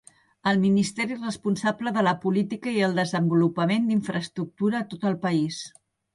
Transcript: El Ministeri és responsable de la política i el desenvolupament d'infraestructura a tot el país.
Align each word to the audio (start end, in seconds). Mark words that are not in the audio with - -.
El 0.51 0.59
Ministeri 0.61 1.13
és 1.15 1.19
responsable 1.25 1.93
de 1.97 2.05
la 2.07 2.13
política 2.23 2.73
i 2.73 2.81
el 2.89 2.97
desenvolupament 3.01 3.87
d'infraestructura 3.93 4.83
a 4.83 4.91
tot 4.95 5.07
el 5.13 5.21
país. 5.29 5.63